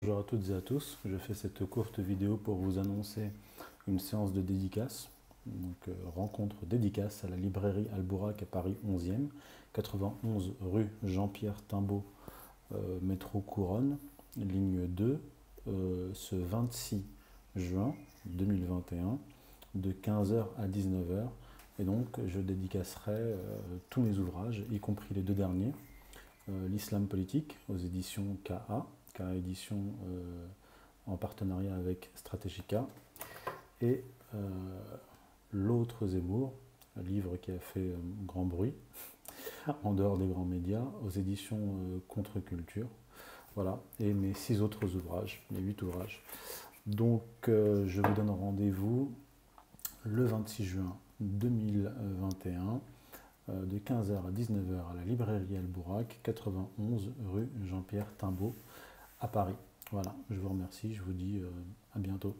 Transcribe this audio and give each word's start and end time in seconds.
Bonjour 0.00 0.20
à 0.20 0.22
toutes 0.22 0.48
et 0.50 0.54
à 0.54 0.60
tous, 0.60 0.96
je 1.04 1.16
fais 1.16 1.34
cette 1.34 1.66
courte 1.66 1.98
vidéo 1.98 2.36
pour 2.36 2.54
vous 2.54 2.78
annoncer 2.78 3.32
une 3.88 3.98
séance 3.98 4.32
de 4.32 4.40
dédicace, 4.40 5.08
donc 5.44 5.74
euh, 5.88 5.92
rencontre 6.14 6.54
dédicace 6.66 7.24
à 7.24 7.28
la 7.28 7.34
librairie 7.34 7.88
Albourak 7.92 8.40
à 8.40 8.46
Paris 8.46 8.76
11e, 8.88 9.26
91 9.72 10.52
rue 10.60 10.86
Jean-Pierre 11.02 11.60
Timbaud, 11.66 12.04
euh, 12.72 13.00
métro 13.02 13.40
Couronne, 13.40 13.98
ligne 14.36 14.86
2, 14.86 15.20
euh, 15.66 16.10
ce 16.14 16.36
26 16.36 17.02
juin 17.56 17.92
2021, 18.26 19.18
de 19.74 19.90
15h 19.90 20.46
à 20.58 20.68
19h. 20.68 21.26
Et 21.80 21.84
donc 21.84 22.06
je 22.28 22.38
dédicacerai 22.38 23.34
tous 23.90 24.00
mes 24.00 24.16
ouvrages, 24.18 24.62
y 24.70 24.78
compris 24.78 25.12
les 25.12 25.22
deux 25.22 25.34
derniers, 25.34 25.72
L'islam 26.70 27.06
politique 27.06 27.56
aux 27.68 27.76
éditions 27.76 28.24
KA, 28.42 28.86
édition 29.34 29.76
euh, 30.06 30.46
en 31.06 31.16
partenariat 31.16 31.74
avec 31.74 32.10
Strategica, 32.14 32.86
et 33.80 34.04
euh, 34.34 34.48
L'autre 35.52 36.06
Zemmour, 36.06 36.52
un 36.98 37.02
livre 37.02 37.36
qui 37.36 37.50
a 37.50 37.58
fait 37.58 37.80
euh, 37.80 37.96
grand 38.26 38.44
bruit, 38.44 38.74
en 39.82 39.92
dehors 39.94 40.18
des 40.18 40.26
grands 40.26 40.44
médias, 40.44 40.84
aux 41.04 41.10
éditions 41.10 41.58
Contre-Culture. 42.08 42.88
Voilà, 43.54 43.80
et 43.98 44.12
mes 44.12 44.34
six 44.34 44.60
autres 44.60 44.94
ouvrages, 44.94 45.44
mes 45.50 45.60
huit 45.60 45.80
ouvrages. 45.82 46.22
Donc, 46.86 47.22
je 47.46 48.00
vous 48.00 48.14
donne 48.14 48.30
rendez-vous 48.30 49.12
le 50.04 50.24
26 50.24 50.64
juin 50.64 50.96
2021 51.20 52.80
de 53.48 53.78
15h 53.78 54.26
à 54.26 54.30
19h 54.30 54.90
à 54.90 54.94
la 54.94 55.04
librairie 55.04 55.56
Albourak, 55.56 56.20
91 56.22 57.10
rue 57.32 57.48
Jean-Pierre 57.64 58.06
Timbaud 58.16 58.54
à 59.20 59.28
Paris. 59.28 59.56
Voilà, 59.90 60.14
je 60.30 60.38
vous 60.38 60.50
remercie, 60.50 60.94
je 60.94 61.02
vous 61.02 61.12
dis 61.12 61.38
euh, 61.38 61.50
à 61.94 61.98
bientôt. 61.98 62.36